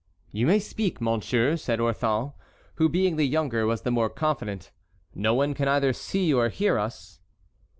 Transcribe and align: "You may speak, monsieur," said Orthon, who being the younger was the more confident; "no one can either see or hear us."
"You 0.31 0.47
may 0.47 0.57
speak, 0.57 0.99
monsieur," 0.99 1.55
said 1.57 1.77
Orthon, 1.79 2.33
who 2.77 2.89
being 2.89 3.17
the 3.17 3.27
younger 3.27 3.67
was 3.67 3.83
the 3.83 3.91
more 3.91 4.09
confident; 4.09 4.71
"no 5.13 5.35
one 5.35 5.53
can 5.53 5.67
either 5.67 5.93
see 5.93 6.33
or 6.33 6.49
hear 6.49 6.79
us." 6.79 7.19